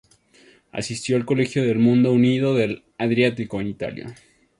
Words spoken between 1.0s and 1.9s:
al Colegio del